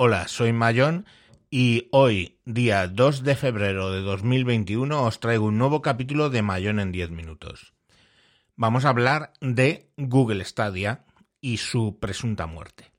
Hola, 0.00 0.28
soy 0.28 0.52
Mayón 0.52 1.06
y 1.50 1.88
hoy, 1.90 2.38
día 2.44 2.86
2 2.86 3.24
de 3.24 3.34
febrero 3.34 3.90
de 3.90 4.00
2021, 4.00 5.02
os 5.02 5.18
traigo 5.18 5.46
un 5.46 5.58
nuevo 5.58 5.82
capítulo 5.82 6.30
de 6.30 6.40
Mayón 6.40 6.78
en 6.78 6.92
10 6.92 7.10
minutos. 7.10 7.74
Vamos 8.54 8.84
a 8.84 8.90
hablar 8.90 9.32
de 9.40 9.90
Google 9.96 10.44
Stadia 10.44 11.04
y 11.40 11.56
su 11.56 11.98
presunta 11.98 12.46
muerte. 12.46 12.92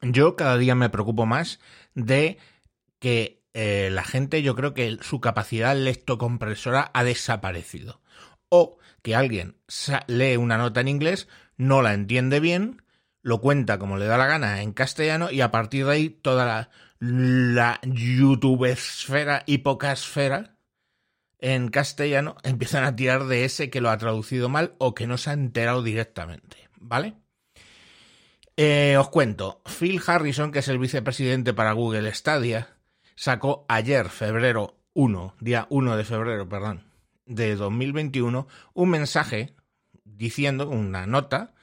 Yo 0.00 0.34
cada 0.34 0.56
día 0.56 0.74
me 0.74 0.88
preocupo 0.88 1.26
más 1.26 1.60
de 1.92 2.38
que 2.98 3.42
eh, 3.52 3.90
la 3.92 4.02
gente, 4.02 4.42
yo 4.42 4.56
creo 4.56 4.72
que 4.72 4.96
su 5.02 5.20
capacidad 5.20 5.76
lectocompresora 5.76 6.90
ha 6.94 7.04
desaparecido. 7.04 8.00
O 8.48 8.78
que 9.02 9.14
alguien 9.14 9.58
lee 10.06 10.38
una 10.38 10.56
nota 10.56 10.80
en 10.80 10.88
inglés, 10.88 11.28
no 11.58 11.82
la 11.82 11.92
entiende 11.92 12.40
bien 12.40 12.80
lo 13.26 13.40
cuenta 13.40 13.80
como 13.80 13.96
le 13.96 14.06
da 14.06 14.16
la 14.16 14.28
gana 14.28 14.62
en 14.62 14.72
castellano 14.72 15.32
y 15.32 15.40
a 15.40 15.50
partir 15.50 15.84
de 15.84 15.92
ahí 15.92 16.10
toda 16.10 16.70
la, 17.00 17.80
YouTube 17.82 18.66
esfera 18.66 19.42
y 19.46 19.58
poca 19.58 19.90
esfera 19.90 20.56
en 21.40 21.66
castellano 21.70 22.36
empiezan 22.44 22.84
a 22.84 22.94
tirar 22.94 23.24
de 23.24 23.44
ese 23.44 23.68
que 23.68 23.80
lo 23.80 23.90
ha 23.90 23.98
traducido 23.98 24.48
mal 24.48 24.76
o 24.78 24.94
que 24.94 25.08
no 25.08 25.18
se 25.18 25.30
ha 25.30 25.32
enterado 25.32 25.82
directamente, 25.82 26.68
¿vale? 26.78 27.14
Eh, 28.56 28.96
os 28.96 29.08
cuento, 29.08 29.60
Phil 29.76 30.00
Harrison, 30.06 30.52
que 30.52 30.60
es 30.60 30.68
el 30.68 30.78
vicepresidente 30.78 31.52
para 31.52 31.72
Google 31.72 32.14
Stadia, 32.14 32.76
sacó 33.16 33.66
ayer, 33.68 34.08
febrero 34.08 34.78
1, 34.94 35.34
día 35.40 35.66
1 35.68 35.96
de 35.96 36.04
febrero, 36.04 36.48
perdón, 36.48 36.84
de 37.24 37.56
2021, 37.56 38.46
un 38.72 38.88
mensaje 38.88 39.56
diciendo, 40.04 40.68
una 40.68 41.08
nota, 41.08 41.55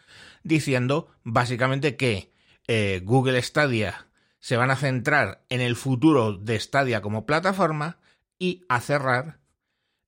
diciendo 0.44 1.08
básicamente 1.24 1.96
que 1.96 2.32
eh, 2.68 3.02
Google 3.04 3.42
Stadia 3.42 4.08
se 4.40 4.58
van 4.58 4.72
a 4.72 4.76
centrar 4.76 5.46
en 5.50 5.62
el 5.62 5.76
futuro 5.76 6.34
de 6.34 6.60
Stadia 6.60 7.02
como 7.02 7.26
plataforma 7.26 8.00
y 8.38 8.66
a 8.68 8.82
cerrar 8.82 9.40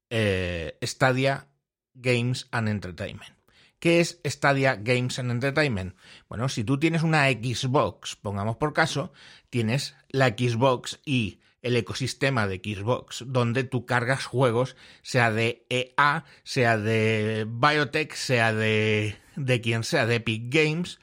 eh, 0.09 0.77
Stadia 0.83 1.47
Games 1.93 2.47
and 2.51 2.67
Entertainment. 2.67 3.35
¿Qué 3.79 3.99
es 3.99 4.19
Stadia 4.25 4.75
Games 4.75 5.19
and 5.19 5.31
Entertainment? 5.31 5.95
Bueno, 6.27 6.49
si 6.49 6.63
tú 6.63 6.79
tienes 6.79 7.03
una 7.03 7.29
Xbox, 7.29 8.15
pongamos 8.15 8.57
por 8.57 8.73
caso, 8.73 9.13
tienes 9.49 9.95
la 10.09 10.29
Xbox 10.29 10.99
y 11.05 11.39
el 11.61 11.75
ecosistema 11.75 12.47
de 12.47 12.57
Xbox, 12.57 13.23
donde 13.27 13.63
tú 13.63 13.85
cargas 13.85 14.25
juegos, 14.25 14.75
sea 15.01 15.31
de 15.31 15.65
EA, 15.69 16.25
sea 16.43 16.77
de 16.77 17.45
Biotech, 17.49 18.13
sea 18.13 18.53
de, 18.53 19.17
de 19.35 19.61
quien 19.61 19.83
sea, 19.83 20.05
de 20.05 20.15
Epic 20.15 20.43
Games, 20.53 20.99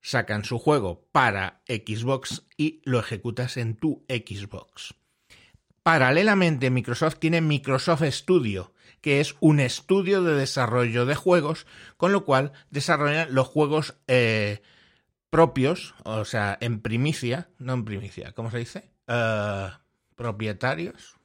sacan 0.00 0.44
su 0.44 0.58
juego 0.58 1.06
para 1.12 1.62
Xbox 1.66 2.46
y 2.56 2.80
lo 2.84 2.98
ejecutas 2.98 3.56
en 3.56 3.76
tu 3.76 4.04
Xbox. 4.08 4.94
Paralelamente, 5.82 6.70
Microsoft 6.70 7.18
tiene 7.18 7.40
Microsoft 7.40 8.04
Studio, 8.10 8.72
que 9.00 9.20
es 9.20 9.34
un 9.40 9.60
estudio 9.60 10.22
de 10.22 10.34
desarrollo 10.34 11.06
de 11.06 11.14
juegos, 11.14 11.66
con 11.96 12.12
lo 12.12 12.24
cual 12.24 12.52
desarrollan 12.70 13.34
los 13.34 13.48
juegos 13.48 13.96
eh, 14.06 14.62
propios, 15.30 15.94
o 16.04 16.24
sea, 16.24 16.58
en 16.60 16.80
primicia, 16.80 17.48
no 17.58 17.72
en 17.72 17.84
primicia, 17.84 18.32
¿cómo 18.32 18.50
se 18.50 18.58
dice? 18.58 18.90
Eh, 19.06 19.68
propietarios 20.16 21.16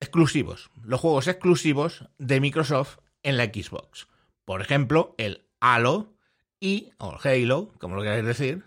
exclusivos, 0.00 0.70
los 0.82 1.00
juegos 1.00 1.26
exclusivos 1.26 2.08
de 2.18 2.40
Microsoft 2.40 2.98
en 3.22 3.36
la 3.36 3.44
Xbox. 3.44 4.08
Por 4.46 4.62
ejemplo, 4.62 5.14
el 5.18 5.44
Halo 5.60 6.14
y, 6.58 6.92
o 6.98 7.18
Halo, 7.22 7.74
como 7.78 7.96
lo 7.96 8.02
queráis 8.02 8.24
decir, 8.24 8.64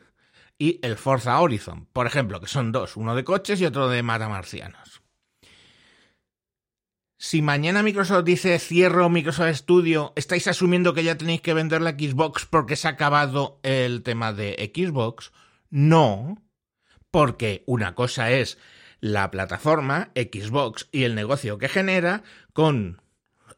y 0.59 0.79
el 0.83 0.97
Forza 0.97 1.39
Horizon, 1.39 1.87
por 1.87 2.05
ejemplo, 2.05 2.39
que 2.39 2.47
son 2.47 2.71
dos, 2.71 2.97
uno 2.97 3.15
de 3.15 3.23
coches 3.23 3.59
y 3.61 3.65
otro 3.65 3.87
de 3.87 4.03
matamarcianos. 4.03 5.01
Si 7.17 7.41
mañana 7.41 7.81
Microsoft 7.81 8.25
dice 8.25 8.59
cierro 8.59 9.09
Microsoft 9.09 9.55
Studio, 9.55 10.13
¿estáis 10.15 10.47
asumiendo 10.47 10.93
que 10.93 11.03
ya 11.03 11.17
tenéis 11.17 11.41
que 11.41 11.53
vender 11.53 11.81
la 11.81 11.91
Xbox 11.91 12.45
porque 12.45 12.75
se 12.75 12.87
ha 12.87 12.91
acabado 12.91 13.59
el 13.63 14.03
tema 14.03 14.33
de 14.33 14.71
Xbox? 14.73 15.31
No, 15.69 16.41
porque 17.09 17.63
una 17.67 17.95
cosa 17.95 18.31
es 18.31 18.57
la 18.99 19.31
plataforma 19.31 20.11
Xbox 20.15 20.89
y 20.91 21.03
el 21.03 21.15
negocio 21.15 21.57
que 21.57 21.69
genera 21.69 22.23
con 22.51 23.01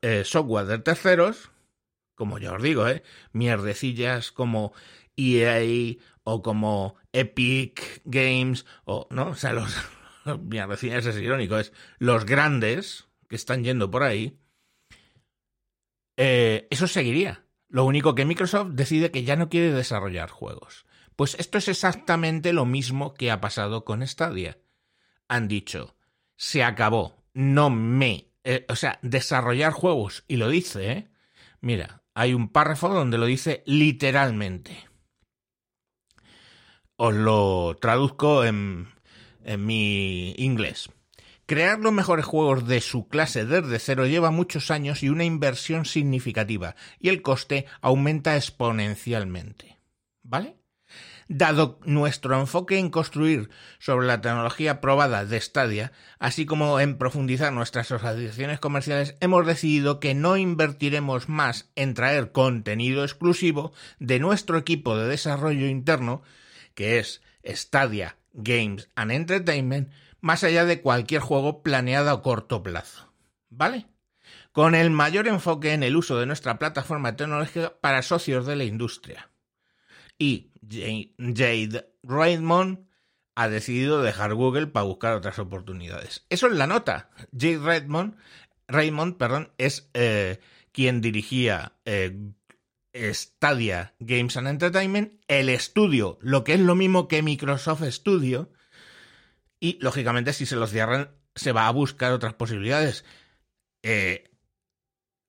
eh, 0.01 0.23
software 0.23 0.65
de 0.65 0.79
terceros, 0.79 1.51
como 2.21 2.37
ya 2.37 2.53
os 2.53 2.61
digo, 2.61 2.87
¿eh? 2.87 3.01
mierdecillas 3.33 4.31
como 4.31 4.73
EA 5.17 5.97
o 6.23 6.43
como 6.43 6.95
Epic 7.13 8.03
Games 8.05 8.67
o 8.85 9.07
no, 9.09 9.29
o 9.29 9.35
sea, 9.35 9.53
los 9.53 9.75
mierdecillas 10.43 11.07
es 11.07 11.17
irónico, 11.17 11.57
es 11.57 11.73
los 11.97 12.27
grandes 12.27 13.07
que 13.27 13.35
están 13.35 13.63
yendo 13.63 13.89
por 13.89 14.03
ahí. 14.03 14.37
Eh, 16.15 16.67
eso 16.69 16.85
seguiría. 16.85 17.43
Lo 17.69 17.85
único 17.85 18.13
que 18.13 18.25
Microsoft 18.25 18.73
decide 18.73 19.09
que 19.09 19.23
ya 19.23 19.35
no 19.35 19.49
quiere 19.49 19.73
desarrollar 19.73 20.29
juegos. 20.29 20.85
Pues 21.15 21.33
esto 21.39 21.57
es 21.57 21.69
exactamente 21.69 22.53
lo 22.53 22.65
mismo 22.65 23.15
que 23.15 23.31
ha 23.31 23.41
pasado 23.41 23.83
con 23.83 24.05
Stadia. 24.05 24.59
Han 25.27 25.47
dicho, 25.47 25.95
se 26.35 26.63
acabó, 26.63 27.25
no 27.33 27.71
me... 27.71 28.27
Eh, 28.43 28.67
o 28.69 28.75
sea, 28.75 28.99
desarrollar 29.01 29.71
juegos, 29.71 30.23
y 30.27 30.35
lo 30.35 30.49
dice, 30.49 30.91
¿eh? 30.91 31.11
Mira, 31.61 32.00
hay 32.21 32.35
un 32.35 32.49
párrafo 32.49 32.89
donde 32.89 33.17
lo 33.17 33.25
dice 33.25 33.63
literalmente. 33.65 34.87
Os 36.95 37.15
lo 37.15 37.75
traduzco 37.81 38.45
en, 38.45 38.89
en 39.43 39.65
mi 39.65 40.35
inglés. 40.37 40.91
Crear 41.47 41.79
los 41.79 41.91
mejores 41.91 42.23
juegos 42.23 42.67
de 42.67 42.79
su 42.79 43.07
clase 43.07 43.45
desde 43.47 43.79
cero 43.79 44.05
lleva 44.05 44.29
muchos 44.29 44.69
años 44.69 45.01
y 45.01 45.09
una 45.09 45.23
inversión 45.23 45.85
significativa, 45.85 46.75
y 46.99 47.09
el 47.09 47.23
coste 47.23 47.65
aumenta 47.81 48.35
exponencialmente. 48.35 49.79
¿Vale? 50.21 50.60
Dado 51.33 51.79
nuestro 51.85 52.37
enfoque 52.37 52.77
en 52.77 52.89
construir 52.89 53.49
sobre 53.79 54.05
la 54.05 54.19
tecnología 54.19 54.81
probada 54.81 55.23
de 55.23 55.39
Stadia, 55.39 55.93
así 56.19 56.45
como 56.45 56.77
en 56.81 56.97
profundizar 56.97 57.53
nuestras 57.53 57.89
asociaciones 57.89 58.59
comerciales, 58.59 59.15
hemos 59.21 59.47
decidido 59.47 60.01
que 60.01 60.13
no 60.13 60.35
invertiremos 60.35 61.29
más 61.29 61.71
en 61.75 61.93
traer 61.93 62.33
contenido 62.33 63.05
exclusivo 63.05 63.71
de 63.97 64.19
nuestro 64.19 64.57
equipo 64.57 64.97
de 64.97 65.07
desarrollo 65.07 65.67
interno, 65.67 66.21
que 66.75 66.99
es 66.99 67.21
Stadia 67.45 68.17
Games 68.33 68.89
and 68.95 69.13
Entertainment, 69.13 69.89
más 70.19 70.43
allá 70.43 70.65
de 70.65 70.81
cualquier 70.81 71.21
juego 71.21 71.63
planeado 71.63 72.11
a 72.11 72.21
corto 72.21 72.61
plazo. 72.61 73.09
¿Vale? 73.49 73.87
Con 74.51 74.75
el 74.75 74.89
mayor 74.89 75.29
enfoque 75.29 75.71
en 75.71 75.83
el 75.83 75.95
uso 75.95 76.19
de 76.19 76.25
nuestra 76.25 76.59
plataforma 76.59 77.15
tecnológica 77.15 77.79
para 77.79 78.01
socios 78.01 78.45
de 78.45 78.57
la 78.57 78.65
industria 78.65 79.30
y 80.21 80.51
Jade 81.17 81.91
Raymond 82.03 82.85
ha 83.33 83.49
decidido 83.49 84.03
dejar 84.03 84.35
Google 84.35 84.67
para 84.67 84.85
buscar 84.85 85.13
otras 85.15 85.39
oportunidades. 85.39 86.27
Eso 86.29 86.45
es 86.45 86.53
la 86.53 86.67
nota. 86.67 87.09
Jade 87.31 87.57
Raymond, 87.57 88.17
Raymond 88.67 89.17
perdón, 89.17 89.51
es 89.57 89.89
eh, 89.95 90.39
quien 90.71 91.01
dirigía 91.01 91.73
eh, 91.85 92.33
Stadia 92.93 93.95
Games 93.97 94.37
and 94.37 94.47
Entertainment, 94.47 95.13
el 95.27 95.49
estudio, 95.49 96.19
lo 96.21 96.43
que 96.43 96.53
es 96.53 96.59
lo 96.59 96.75
mismo 96.75 97.07
que 97.07 97.23
Microsoft 97.23 97.83
Studio, 97.89 98.51
y 99.59 99.79
lógicamente 99.81 100.33
si 100.33 100.45
se 100.45 100.55
los 100.55 100.69
cierran 100.69 101.09
se 101.33 101.51
va 101.51 101.67
a 101.67 101.71
buscar 101.71 102.11
otras 102.11 102.35
posibilidades. 102.35 103.05
Eh, 103.81 104.29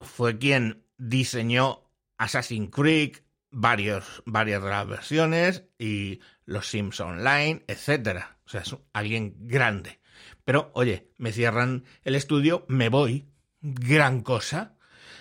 fue 0.03 0.37
quien 0.37 0.85
diseñó 0.99 1.91
Assassin's 2.19 2.71
Creed, 2.71 3.23
varios, 3.53 4.23
varias 4.27 4.63
de 4.63 4.71
las 4.71 4.89
versiones 4.89 5.65
y 5.79 6.21
los 6.45 6.69
Sims 6.69 6.99
Online, 7.01 7.63
etcétera. 7.69 8.39
O 8.45 8.49
sea, 8.49 8.63
es 8.63 8.77
alguien 8.93 9.37
grande. 9.41 10.01
Pero, 10.45 10.73
oye, 10.75 11.11
me 11.19 11.33
cierran 11.33 11.85
el 12.03 12.17
estudio, 12.17 12.65
me 12.69 12.89
voy. 12.89 13.29
Gran 13.61 14.23
cosa. 14.23 14.77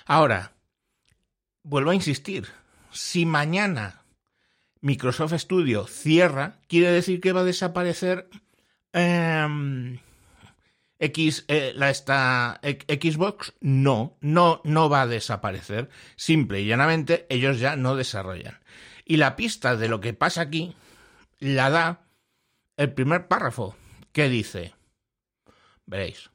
Ahora, 0.05 0.55
vuelvo 1.61 1.91
a 1.91 1.95
insistir. 1.95 2.47
Si 2.91 3.25
mañana 3.25 4.03
Microsoft 4.81 5.33
Studio 5.33 5.85
cierra, 5.85 6.59
quiere 6.67 6.91
decir 6.91 7.21
que 7.21 7.33
va 7.33 7.41
a 7.41 7.45
desaparecer 7.45 8.29
em, 8.93 9.99
X, 11.01 11.45
eh, 11.47 11.73
la 11.75 11.89
esta, 11.89 12.61
Xbox 12.63 13.53
no, 13.59 14.17
no, 14.21 14.61
no 14.63 14.87
va 14.87 15.01
a 15.01 15.07
desaparecer. 15.07 15.89
Simple 16.15 16.61
y 16.61 16.67
llanamente, 16.67 17.25
ellos 17.29 17.59
ya 17.59 17.75
no 17.75 17.95
desarrollan. 17.95 18.59
Y 19.03 19.17
la 19.17 19.35
pista 19.35 19.75
de 19.75 19.89
lo 19.89 19.99
que 19.99 20.13
pasa 20.13 20.41
aquí 20.41 20.75
la 21.39 21.71
da 21.71 22.01
el 22.77 22.93
primer 22.93 23.27
párrafo, 23.27 23.75
que 24.11 24.29
dice, 24.29 24.75
veréis, 25.87 26.29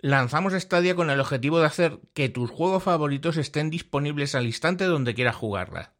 lanzamos 0.00 0.52
Stadia 0.52 0.94
con 0.94 1.08
el 1.08 1.20
objetivo 1.20 1.58
de 1.58 1.66
hacer 1.66 2.00
que 2.12 2.28
tus 2.28 2.50
juegos 2.50 2.82
favoritos 2.82 3.38
estén 3.38 3.70
disponibles 3.70 4.34
al 4.34 4.44
instante 4.44 4.84
donde 4.84 5.14
quieras 5.14 5.36
jugarla. 5.36 5.94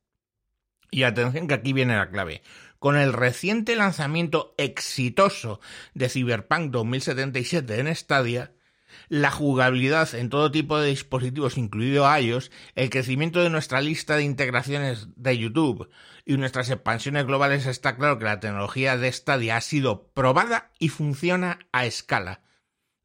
Y 0.90 1.04
atención 1.04 1.48
que 1.48 1.54
aquí 1.54 1.72
viene 1.72 1.96
la 1.96 2.10
clave. 2.10 2.42
Con 2.84 2.98
el 2.98 3.14
reciente 3.14 3.76
lanzamiento 3.76 4.54
exitoso 4.58 5.58
de 5.94 6.10
Cyberpunk 6.10 6.70
2077 6.70 7.80
en 7.80 7.96
Stadia, 7.96 8.52
la 9.08 9.30
jugabilidad 9.30 10.14
en 10.14 10.28
todo 10.28 10.50
tipo 10.50 10.78
de 10.78 10.90
dispositivos, 10.90 11.56
incluido 11.56 12.04
iOS, 12.14 12.50
el 12.74 12.90
crecimiento 12.90 13.42
de 13.42 13.48
nuestra 13.48 13.80
lista 13.80 14.16
de 14.16 14.24
integraciones 14.24 15.08
de 15.16 15.38
YouTube 15.38 15.88
y 16.26 16.36
nuestras 16.36 16.68
expansiones 16.68 17.24
globales, 17.24 17.64
está 17.64 17.96
claro 17.96 18.18
que 18.18 18.26
la 18.26 18.40
tecnología 18.40 18.98
de 18.98 19.10
Stadia 19.10 19.56
ha 19.56 19.62
sido 19.62 20.08
probada 20.08 20.70
y 20.78 20.90
funciona 20.90 21.60
a 21.72 21.86
escala. 21.86 22.42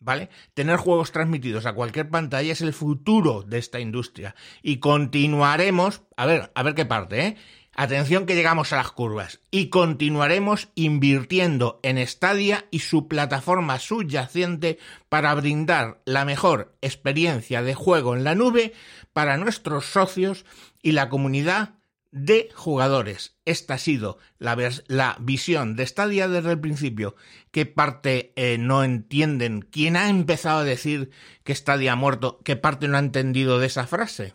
¿Vale? 0.02 0.30
Tener 0.54 0.78
juegos 0.78 1.12
transmitidos 1.12 1.66
a 1.66 1.74
cualquier 1.74 2.10
pantalla 2.10 2.54
es 2.54 2.62
el 2.62 2.72
futuro 2.72 3.44
de 3.44 3.58
esta 3.58 3.82
industria. 3.82 4.34
Y 4.62 4.78
continuaremos, 4.78 6.04
a 6.16 6.26
ver, 6.26 6.52
a 6.56 6.64
ver 6.64 6.74
qué 6.74 6.86
parte, 6.86 7.26
¿eh? 7.26 7.38
Atención 7.82 8.26
que 8.26 8.36
llegamos 8.36 8.74
a 8.74 8.76
las 8.76 8.92
curvas 8.92 9.40
y 9.52 9.70
continuaremos 9.70 10.68
invirtiendo 10.76 11.80
en 11.82 12.06
Stadia 12.06 12.66
y 12.72 12.80
su 12.80 13.08
plataforma 13.08 13.80
subyacente 13.80 14.80
para 15.08 15.34
brindar 15.34 16.02
la 16.04 16.26
mejor 16.26 16.76
experiencia 16.82 17.64
de 17.64 17.76
juego 17.76 18.18
en 18.18 18.26
la 18.26 18.36
nube 18.36 18.74
para 19.14 19.38
nuestros 19.38 19.86
socios 19.86 20.44
y 20.82 20.92
la 20.92 21.08
comunidad 21.08 21.76
de 22.12 22.50
jugadores. 22.54 23.38
Esta 23.46 23.76
ha 23.76 23.78
sido 23.78 24.18
la, 24.40 24.58
la 24.88 25.16
visión 25.22 25.78
de 25.78 25.88
Stadia 25.88 26.28
desde 26.28 26.52
el 26.52 26.60
principio. 26.60 27.16
¿Qué 27.52 27.66
parte 27.66 28.34
eh, 28.36 28.58
no 28.58 28.84
entienden? 28.84 29.62
¿Quién 29.62 29.96
ha 29.96 30.10
empezado 30.10 30.60
a 30.60 30.66
decir 30.66 31.12
que 31.46 31.56
Stadia 31.56 31.94
ha 31.94 31.96
muerto? 31.96 32.42
¿Qué 32.44 32.58
parte 32.58 32.90
no 32.90 32.98
ha 32.98 33.00
entendido 33.00 33.58
de 33.58 33.68
esa 33.68 33.88
frase? 33.88 34.34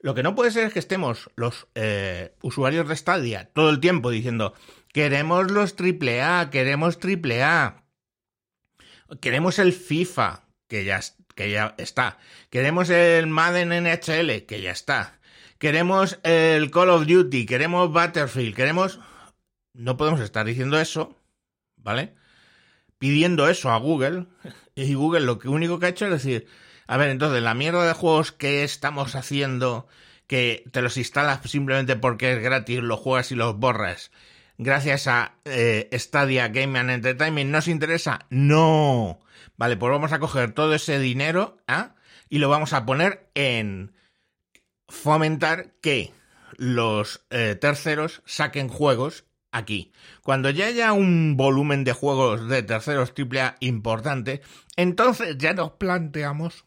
Lo 0.00 0.14
que 0.14 0.22
no 0.22 0.34
puede 0.34 0.50
ser 0.50 0.64
es 0.64 0.72
que 0.72 0.78
estemos 0.78 1.30
los 1.36 1.66
eh, 1.74 2.34
usuarios 2.42 2.88
de 2.88 2.96
Stadia 2.96 3.50
todo 3.52 3.70
el 3.70 3.80
tiempo 3.80 4.10
diciendo 4.10 4.54
queremos 4.92 5.50
los 5.50 5.74
AAA, 5.78 6.48
queremos 6.50 6.98
AAA, 7.02 7.84
queremos 9.20 9.58
el 9.58 9.74
FIFA, 9.74 10.48
que 10.68 10.84
ya, 10.84 11.00
que 11.34 11.50
ya 11.50 11.74
está, 11.76 12.18
queremos 12.48 12.88
el 12.88 13.26
Madden 13.26 13.68
NHL, 13.68 14.46
que 14.46 14.62
ya 14.62 14.70
está, 14.70 15.20
queremos 15.58 16.18
el 16.22 16.70
Call 16.70 16.88
of 16.88 17.06
Duty, 17.06 17.44
queremos 17.44 17.92
Battlefield, 17.92 18.54
queremos... 18.54 19.00
No 19.74 19.98
podemos 19.98 20.20
estar 20.20 20.46
diciendo 20.46 20.80
eso, 20.80 21.14
¿vale? 21.76 22.14
Pidiendo 22.96 23.50
eso 23.50 23.70
a 23.70 23.78
Google, 23.78 24.28
y 24.74 24.94
Google 24.94 25.26
lo 25.26 25.38
único 25.44 25.78
que 25.78 25.84
ha 25.84 25.90
hecho 25.90 26.06
es 26.06 26.12
decir, 26.12 26.46
a 26.86 26.96
ver, 26.96 27.10
entonces, 27.10 27.42
la 27.42 27.54
mierda 27.54 27.86
de 27.86 27.92
juegos 27.92 28.32
que 28.32 28.64
estamos 28.64 29.14
haciendo, 29.14 29.88
que 30.26 30.64
te 30.72 30.82
los 30.82 30.96
instalas 30.96 31.40
simplemente 31.50 31.96
porque 31.96 32.32
es 32.32 32.42
gratis, 32.42 32.80
los 32.80 33.00
juegas 33.00 33.32
y 33.32 33.34
los 33.34 33.58
borras, 33.58 34.10
gracias 34.58 35.06
a 35.06 35.34
eh, 35.44 35.88
Stadia 35.92 36.48
Game 36.48 36.78
and 36.78 36.90
Entertainment, 36.90 37.50
¿nos 37.50 37.68
interesa? 37.68 38.26
No. 38.30 39.20
Vale, 39.56 39.76
pues 39.76 39.90
vamos 39.90 40.12
a 40.12 40.18
coger 40.18 40.52
todo 40.52 40.74
ese 40.74 40.98
dinero 40.98 41.58
¿ah? 41.66 41.94
y 42.28 42.38
lo 42.38 42.48
vamos 42.48 42.72
a 42.72 42.84
poner 42.84 43.30
en 43.34 43.92
fomentar 44.88 45.72
que 45.80 46.12
los 46.56 47.24
eh, 47.30 47.56
terceros 47.58 48.22
saquen 48.26 48.68
juegos 48.68 49.24
aquí. 49.50 49.92
Cuando 50.22 50.50
ya 50.50 50.66
haya 50.66 50.92
un 50.92 51.36
volumen 51.36 51.84
de 51.84 51.92
juegos 51.92 52.48
de 52.48 52.62
terceros 52.62 53.12
AAA 53.16 53.56
importante, 53.60 54.42
entonces 54.76 55.38
ya 55.38 55.54
nos 55.54 55.72
planteamos 55.72 56.65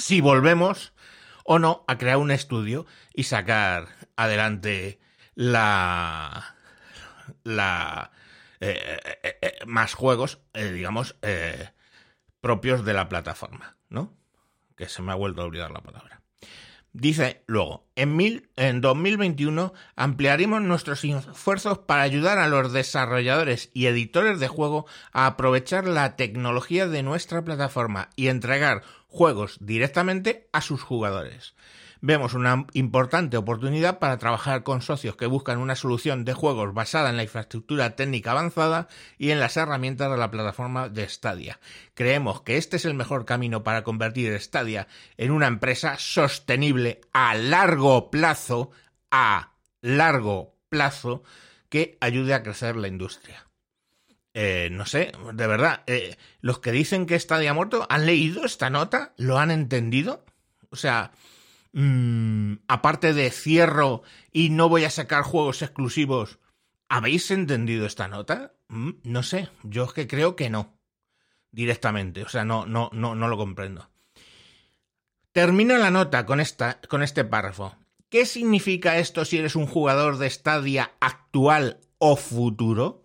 si 0.00 0.20
volvemos 0.20 0.92
o 1.44 1.58
no 1.58 1.84
a 1.86 1.98
crear 1.98 2.16
un 2.16 2.30
estudio 2.30 2.86
y 3.14 3.24
sacar 3.24 3.88
adelante 4.16 5.00
la 5.34 6.56
la 7.44 8.10
eh, 8.60 9.00
eh, 9.22 9.38
eh, 9.40 9.58
más 9.66 9.94
juegos 9.94 10.40
digamos 10.54 11.16
propios 12.40 12.84
de 12.84 12.94
la 12.94 13.08
plataforma 13.08 13.76
no 13.88 14.16
que 14.76 14.88
se 14.88 15.02
me 15.02 15.12
ha 15.12 15.16
vuelto 15.16 15.42
a 15.42 15.44
olvidar 15.44 15.70
la 15.70 15.82
palabra. 15.82 16.22
Dice 16.92 17.44
luego, 17.46 17.89
en, 18.00 18.16
mil, 18.16 18.48
en 18.56 18.80
2021 18.80 19.74
ampliaremos 19.94 20.62
nuestros 20.62 21.04
esfuerzos 21.04 21.80
para 21.80 22.00
ayudar 22.02 22.38
a 22.38 22.48
los 22.48 22.72
desarrolladores 22.72 23.70
y 23.74 23.86
editores 23.86 24.40
de 24.40 24.48
juego 24.48 24.86
a 25.12 25.26
aprovechar 25.26 25.86
la 25.86 26.16
tecnología 26.16 26.88
de 26.88 27.02
nuestra 27.02 27.44
plataforma 27.44 28.08
y 28.16 28.28
entregar 28.28 28.82
juegos 29.06 29.58
directamente 29.60 30.48
a 30.52 30.62
sus 30.62 30.82
jugadores 30.82 31.54
vemos 32.00 32.34
una 32.34 32.66
importante 32.72 33.36
oportunidad 33.36 33.98
para 33.98 34.18
trabajar 34.18 34.62
con 34.62 34.82
socios 34.82 35.16
que 35.16 35.26
buscan 35.26 35.58
una 35.58 35.76
solución 35.76 36.24
de 36.24 36.32
juegos 36.32 36.72
basada 36.72 37.10
en 37.10 37.16
la 37.16 37.22
infraestructura 37.22 37.96
técnica 37.96 38.32
avanzada 38.32 38.88
y 39.18 39.30
en 39.30 39.40
las 39.40 39.56
herramientas 39.56 40.10
de 40.10 40.16
la 40.16 40.30
plataforma 40.30 40.88
de 40.88 41.08
Stadia. 41.08 41.60
Creemos 41.94 42.42
que 42.42 42.56
este 42.56 42.76
es 42.76 42.84
el 42.84 42.94
mejor 42.94 43.24
camino 43.24 43.62
para 43.62 43.84
convertir 43.84 44.38
Stadia 44.40 44.88
en 45.16 45.30
una 45.30 45.46
empresa 45.46 45.96
sostenible 45.98 47.00
a 47.12 47.34
largo 47.34 47.89
plazo, 48.10 48.70
a 49.10 49.54
largo 49.80 50.56
plazo, 50.68 51.22
que 51.68 51.98
ayude 52.00 52.34
a 52.34 52.42
crecer 52.42 52.76
la 52.76 52.88
industria. 52.88 53.46
Eh, 54.34 54.68
no 54.70 54.86
sé, 54.86 55.12
de 55.34 55.46
verdad, 55.46 55.82
eh, 55.86 56.16
los 56.40 56.60
que 56.60 56.72
dicen 56.72 57.06
que 57.06 57.18
Stadia 57.18 57.50
ha 57.50 57.54
muerto, 57.54 57.86
¿han 57.88 58.06
leído 58.06 58.44
esta 58.44 58.70
nota? 58.70 59.12
¿Lo 59.16 59.38
han 59.38 59.50
entendido? 59.50 60.24
O 60.70 60.76
sea, 60.76 61.12
Mm, 61.72 62.54
aparte 62.66 63.14
de 63.14 63.30
cierro 63.30 64.02
y 64.32 64.50
no 64.50 64.68
voy 64.68 64.84
a 64.84 64.90
sacar 64.90 65.22
juegos 65.22 65.62
exclusivos, 65.62 66.40
¿habéis 66.88 67.30
entendido 67.30 67.86
esta 67.86 68.08
nota? 68.08 68.54
Mm, 68.68 68.90
no 69.04 69.22
sé, 69.22 69.50
yo 69.62 69.84
es 69.84 69.92
que 69.92 70.06
creo 70.08 70.36
que 70.36 70.50
no. 70.50 70.78
Directamente, 71.52 72.22
o 72.22 72.28
sea, 72.28 72.44
no, 72.44 72.66
no, 72.66 72.90
no, 72.92 73.14
no 73.14 73.28
lo 73.28 73.36
comprendo. 73.36 73.90
Termino 75.32 75.76
la 75.78 75.90
nota 75.90 76.26
con, 76.26 76.40
esta, 76.40 76.80
con 76.88 77.02
este 77.02 77.24
párrafo. 77.24 77.76
¿Qué 78.10 78.26
significa 78.26 78.98
esto 78.98 79.24
si 79.24 79.38
eres 79.38 79.54
un 79.54 79.68
jugador 79.68 80.18
de 80.18 80.28
Stadia 80.28 80.90
actual 80.98 81.78
o 81.98 82.16
futuro? 82.16 82.99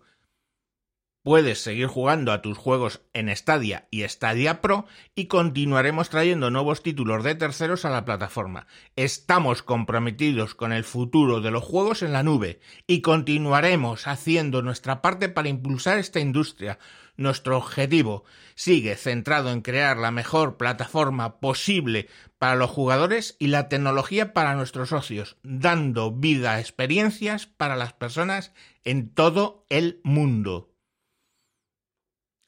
Puedes 1.26 1.60
seguir 1.60 1.88
jugando 1.88 2.30
a 2.30 2.40
tus 2.40 2.56
juegos 2.56 3.00
en 3.12 3.34
Stadia 3.34 3.88
y 3.90 4.06
Stadia 4.06 4.60
Pro 4.60 4.86
y 5.16 5.26
continuaremos 5.26 6.08
trayendo 6.08 6.52
nuevos 6.52 6.84
títulos 6.84 7.24
de 7.24 7.34
terceros 7.34 7.84
a 7.84 7.90
la 7.90 8.04
plataforma. 8.04 8.68
Estamos 8.94 9.64
comprometidos 9.64 10.54
con 10.54 10.72
el 10.72 10.84
futuro 10.84 11.40
de 11.40 11.50
los 11.50 11.64
juegos 11.64 12.02
en 12.02 12.12
la 12.12 12.22
nube 12.22 12.60
y 12.86 13.00
continuaremos 13.00 14.06
haciendo 14.06 14.62
nuestra 14.62 15.02
parte 15.02 15.28
para 15.28 15.48
impulsar 15.48 15.98
esta 15.98 16.20
industria. 16.20 16.78
Nuestro 17.16 17.56
objetivo 17.56 18.22
sigue 18.54 18.94
centrado 18.94 19.50
en 19.50 19.62
crear 19.62 19.96
la 19.96 20.12
mejor 20.12 20.56
plataforma 20.56 21.40
posible 21.40 22.06
para 22.38 22.54
los 22.54 22.70
jugadores 22.70 23.34
y 23.40 23.48
la 23.48 23.68
tecnología 23.68 24.32
para 24.32 24.54
nuestros 24.54 24.90
socios, 24.90 25.38
dando 25.42 26.12
vida 26.12 26.52
a 26.52 26.60
experiencias 26.60 27.48
para 27.48 27.74
las 27.74 27.94
personas 27.94 28.52
en 28.84 29.12
todo 29.12 29.66
el 29.70 30.00
mundo. 30.04 30.75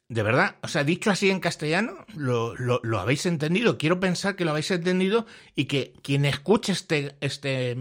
De 0.09 0.23
verdad, 0.23 0.55
o 0.63 0.67
sea, 0.67 0.83
dicho 0.83 1.11
así 1.11 1.29
en 1.29 1.39
castellano, 1.39 2.05
lo, 2.15 2.55
lo, 2.57 2.99
habéis 2.99 3.27
entendido. 3.27 3.77
Quiero 3.77 3.99
pensar 3.99 4.35
que 4.35 4.43
lo 4.43 4.51
habéis 4.51 4.71
entendido 4.71 5.27
y 5.53 5.65
que 5.65 5.93
quien 6.01 6.25
escuche 6.25 6.71
este, 6.71 7.15
este 7.21 7.77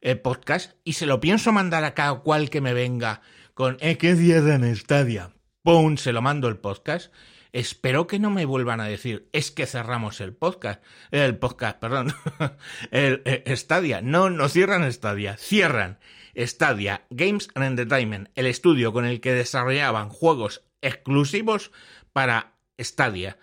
eh, 0.00 0.14
podcast 0.14 0.74
y 0.84 0.92
se 0.92 1.06
lo 1.06 1.18
pienso 1.18 1.52
mandar 1.52 1.82
a 1.82 1.94
cada 1.94 2.20
cual 2.20 2.48
que 2.48 2.60
me 2.60 2.74
venga 2.74 3.22
con 3.54 3.76
eh, 3.80 3.98
¿qué 3.98 4.14
cierran 4.14 4.62
en 4.62 4.76
Stadia? 4.76 5.32
¡Pum! 5.64 5.96
Se 5.96 6.12
lo 6.12 6.22
mando 6.22 6.46
el 6.46 6.58
podcast. 6.58 7.12
Espero 7.52 8.06
que 8.06 8.20
no 8.20 8.30
me 8.30 8.44
vuelvan 8.44 8.80
a 8.80 8.86
decir, 8.86 9.28
es 9.32 9.50
que 9.50 9.66
cerramos 9.66 10.20
el 10.20 10.34
podcast. 10.34 10.80
El 11.10 11.38
podcast, 11.38 11.80
perdón. 11.80 12.14
el, 12.92 13.20
Stadia. 13.56 14.00
No, 14.00 14.30
no 14.30 14.48
cierran 14.48 14.90
Stadia. 14.92 15.36
Cierran 15.36 15.98
Stadia 16.46 17.06
Games 17.10 17.48
and 17.54 17.64
Entertainment, 17.64 18.28
el 18.34 18.46
estudio 18.46 18.92
con 18.92 19.04
el 19.04 19.20
que 19.20 19.32
desarrollaban 19.32 20.08
juegos 20.08 20.62
exclusivos 20.80 21.72
para 22.12 22.54
Stadia. 22.80 23.38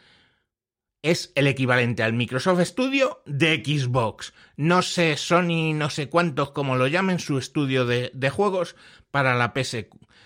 Es 1.01 1.31
el 1.35 1.47
equivalente 1.47 2.01
al 2.01 2.13
Microsoft 2.13 2.61
Studio 2.61 3.21
de 3.25 3.61
Xbox. 3.63 4.33
No 4.55 4.81
sé, 4.81 5.17
Sony, 5.17 5.73
no 5.75 5.89
sé 5.89 6.09
cuántos, 6.09 6.51
como 6.51 6.77
lo 6.77 6.87
llamen, 6.87 7.19
su 7.19 7.37
estudio 7.37 7.85
de, 7.85 8.29
juegos 8.31 8.75
para 9.11 9.35
la, 9.35 9.53
PS, 9.53 9.85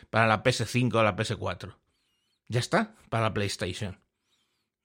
para 0.10 0.28
la 0.28 0.42
PS5 0.42 0.94
o 0.96 1.04
la 1.04 1.18
PS4. 1.18 1.76
Ya 2.48 2.60
está, 2.60 2.96
para 3.10 3.24
la 3.24 3.34
PlayStation. 3.34 4.00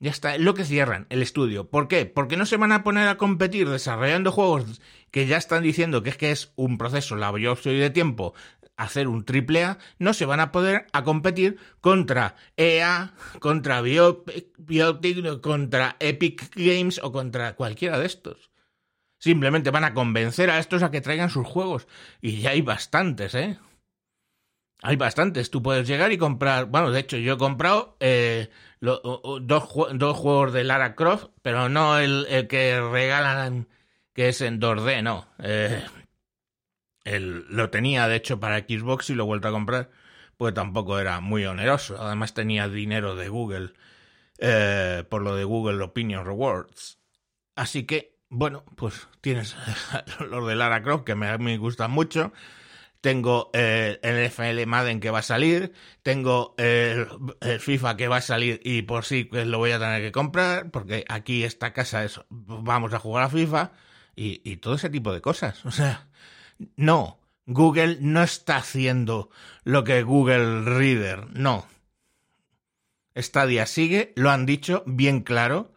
Ya 0.00 0.10
está, 0.10 0.34
es 0.34 0.40
lo 0.40 0.54
que 0.54 0.64
cierran, 0.64 1.06
el 1.08 1.22
estudio. 1.22 1.70
¿Por 1.70 1.88
qué? 1.88 2.04
Porque 2.04 2.36
no 2.36 2.46
se 2.46 2.56
van 2.56 2.72
a 2.72 2.82
poner 2.82 3.08
a 3.08 3.16
competir 3.16 3.68
desarrollando 3.68 4.32
juegos 4.32 4.80
que 5.10 5.26
ya 5.26 5.36
están 5.36 5.62
diciendo 5.62 6.02
que 6.02 6.10
es 6.10 6.16
que 6.16 6.30
es 6.30 6.52
un 6.56 6.76
proceso 6.78 7.16
laborioso 7.16 7.70
y 7.70 7.78
de 7.78 7.90
tiempo 7.90 8.34
hacer 8.76 9.08
un 9.08 9.24
triple 9.24 9.64
A, 9.64 9.78
no 9.98 10.14
se 10.14 10.26
van 10.26 10.40
a 10.40 10.52
poder 10.52 10.86
a 10.92 11.04
competir 11.04 11.58
contra 11.80 12.36
EA, 12.56 13.14
contra 13.38 13.80
Biotic, 13.80 15.40
contra 15.40 15.96
Epic 16.00 16.50
Games 16.54 17.00
o 17.02 17.12
contra 17.12 17.54
cualquiera 17.54 17.98
de 17.98 18.06
estos. 18.06 18.50
Simplemente 19.18 19.70
van 19.70 19.84
a 19.84 19.94
convencer 19.94 20.50
a 20.50 20.58
estos 20.58 20.82
a 20.82 20.90
que 20.90 21.00
traigan 21.00 21.30
sus 21.30 21.46
juegos. 21.46 21.86
Y 22.20 22.40
ya 22.40 22.50
hay 22.50 22.60
bastantes, 22.60 23.34
¿eh? 23.34 23.58
Hay 24.82 24.96
bastantes. 24.96 25.50
Tú 25.50 25.62
puedes 25.62 25.86
llegar 25.86 26.12
y 26.12 26.18
comprar. 26.18 26.66
Bueno, 26.66 26.90
de 26.90 27.00
hecho, 27.00 27.16
yo 27.16 27.34
he 27.34 27.38
comprado 27.38 27.96
eh, 28.00 28.50
dos, 28.80 29.00
dos, 29.42 30.16
juegos 30.16 30.52
de 30.52 30.64
Lara 30.64 30.94
Croft, 30.94 31.26
pero 31.42 31.68
no 31.68 31.98
el, 31.98 32.26
que 32.48 32.80
regalan, 32.80 33.68
que 34.12 34.28
es 34.28 34.40
en 34.40 34.60
2D, 34.60 35.02
no. 35.02 35.26
Eh, 35.38 35.84
lo 37.04 37.70
tenía, 37.70 38.08
de 38.08 38.16
hecho, 38.16 38.40
para 38.40 38.58
Xbox 38.58 39.10
y 39.10 39.14
lo 39.14 39.24
he 39.24 39.26
vuelto 39.26 39.48
a 39.48 39.52
comprar, 39.52 39.90
pues 40.36 40.54
tampoco 40.54 40.98
era 40.98 41.20
muy 41.20 41.44
oneroso. 41.44 42.00
Además, 42.00 42.34
tenía 42.34 42.68
dinero 42.68 43.16
de 43.16 43.28
Google 43.28 43.72
eh, 44.38 45.04
por 45.08 45.22
lo 45.22 45.36
de 45.36 45.44
Google 45.44 45.82
Opinion 45.82 46.24
Rewards. 46.24 46.98
Así 47.54 47.84
que 47.84 48.14
bueno, 48.36 48.64
pues 48.74 49.06
tienes 49.20 49.56
los 50.28 50.46
de 50.46 50.56
Lara 50.56 50.82
Croft 50.82 51.04
que 51.04 51.14
me, 51.14 51.38
me 51.38 51.56
gustan 51.56 51.92
mucho. 51.92 52.32
Tengo 53.04 53.50
eh, 53.52 54.00
el 54.02 54.30
FL 54.30 54.64
Madden 54.64 54.98
que 54.98 55.10
va 55.10 55.18
a 55.18 55.22
salir. 55.22 55.74
Tengo 56.02 56.54
el, 56.56 57.06
FIFA 57.60 57.98
que 57.98 58.08
va 58.08 58.16
a 58.16 58.20
salir 58.22 58.62
y 58.64 58.80
por 58.80 59.04
sí 59.04 59.24
pues 59.24 59.46
lo 59.46 59.58
voy 59.58 59.72
a 59.72 59.78
tener 59.78 60.00
que 60.00 60.10
comprar. 60.10 60.70
Porque 60.70 61.04
aquí 61.10 61.44
esta 61.44 61.74
casa 61.74 62.02
es 62.02 62.18
vamos 62.30 62.94
a 62.94 62.98
jugar 62.98 63.24
a 63.24 63.28
FIFA 63.28 63.72
y, 64.16 64.40
y 64.42 64.56
todo 64.56 64.76
ese 64.76 64.88
tipo 64.88 65.12
de 65.12 65.20
cosas. 65.20 65.66
O 65.66 65.70
sea, 65.70 66.08
no. 66.76 67.18
Google 67.44 67.98
no 68.00 68.22
está 68.22 68.56
haciendo 68.56 69.28
lo 69.64 69.84
que 69.84 70.02
Google 70.02 70.62
Reader. 70.62 71.26
No. 71.38 71.66
Stadia 73.14 73.66
sigue, 73.66 74.14
lo 74.16 74.30
han 74.30 74.46
dicho 74.46 74.82
bien 74.86 75.20
claro 75.20 75.73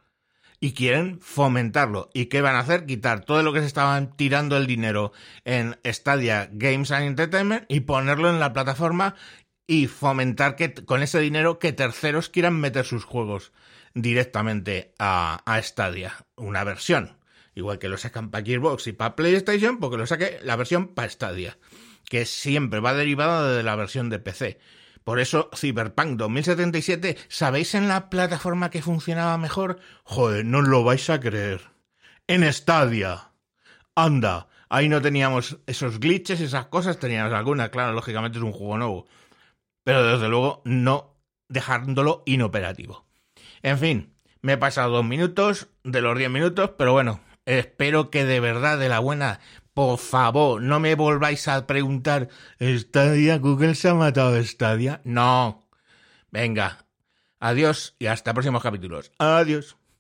y 0.60 0.74
quieren 0.74 1.20
fomentarlo. 1.22 2.10
¿Y 2.14 2.26
qué 2.26 2.42
van 2.42 2.56
a 2.56 2.60
hacer? 2.60 2.86
Quitar 2.86 3.26
todo 3.26 3.44
lo 3.44 3.54
que 3.54 3.60
se 3.60 3.68
estaban 3.68 4.16
tirando 4.16 4.58
el 4.58 4.68
dinero 4.68 5.12
en 5.46 5.78
Stadia 5.86 6.50
Games 6.52 6.92
and 6.92 7.06
Entertainment 7.06 7.66
y 7.68 7.82
ponerlo 7.82 8.30
en 8.30 8.40
la 8.40 8.54
plataforma 8.54 9.16
y 9.68 9.88
fomentar 9.88 10.56
que 10.56 10.74
con 10.74 11.04
ese 11.04 11.20
dinero 11.20 11.60
que 11.60 11.74
terceros 11.74 12.30
quieran 12.30 12.60
meter 12.60 12.86
sus 12.86 13.04
juegos 13.04 13.52
directamente 13.94 14.94
a, 14.98 15.42
a 15.46 15.62
Stadia. 15.62 16.26
Una 16.36 16.64
versión. 16.64 17.18
Igual 17.54 17.80
que 17.80 17.90
lo 17.90 17.98
sacan 17.98 18.30
para 18.30 18.46
Gearbox 18.46 18.88
y 18.88 18.94
para 18.94 19.16
PlayStation, 19.16 19.80
porque 19.80 19.98
lo 19.98 20.06
saque 20.06 20.40
la 20.44 20.56
versión 20.56 20.90
para 20.90 21.10
Stadia. 21.10 21.58
Que 22.08 22.26
siempre 22.26 22.80
va 22.80 22.94
derivada 22.94 23.52
de 23.52 23.64
la 23.64 23.76
versión 23.76 24.10
de 24.10 24.20
PC. 24.20 24.60
Por 25.08 25.22
eso, 25.22 25.50
Cyberpunk 25.56 26.18
2077, 26.18 27.18
¿sabéis 27.30 27.76
en 27.76 27.88
la 27.88 28.10
plataforma 28.10 28.70
que 28.70 28.82
funcionaba 28.82 29.38
mejor? 29.38 29.80
Joder, 30.04 30.44
no 30.44 30.62
lo 30.62 30.84
vais 30.84 31.10
a 31.10 31.22
creer. 31.22 31.62
En 32.28 32.44
Stadia. 32.52 33.32
Anda, 33.96 34.50
ahí 34.68 34.90
no 34.90 35.02
teníamos 35.02 35.60
esos 35.66 36.02
glitches, 36.02 36.42
esas 36.42 36.66
cosas, 36.66 37.00
teníamos 37.00 37.32
algunas, 37.32 37.70
claro, 37.70 37.94
lógicamente 37.94 38.38
es 38.38 38.44
un 38.44 38.52
juego 38.52 38.78
nuevo. 38.78 39.08
Pero 39.86 40.06
desde 40.06 40.28
luego 40.28 40.62
no 40.66 41.16
dejándolo 41.48 42.24
inoperativo. 42.26 43.06
En 43.62 43.80
fin, 43.80 44.14
me 44.42 44.54
he 44.54 44.58
pasado 44.58 44.92
dos 44.92 45.06
minutos 45.06 45.70
de 45.86 46.02
los 46.02 46.18
diez 46.18 46.30
minutos, 46.30 46.72
pero 46.78 46.92
bueno, 46.92 47.22
espero 47.46 48.10
que 48.10 48.26
de 48.26 48.42
verdad 48.42 48.78
de 48.78 48.90
la 48.90 49.00
buena 49.00 49.40
por 49.78 50.00
favor, 50.00 50.60
no 50.60 50.80
me 50.80 50.96
volváis 50.96 51.48
a 51.48 51.68
preguntar, 51.68 52.30
¿Stadia? 52.60 53.38
¿Google 53.38 53.76
se 53.76 53.90
ha 53.90 53.94
matado 53.94 54.44
Stadia? 54.44 55.02
No. 55.04 55.70
Venga. 56.32 56.88
Adiós 57.40 57.96
y 58.00 58.08
hasta 58.08 58.34
próximos 58.34 58.64
capítulos. 58.64 59.12
Adiós. 59.20 59.78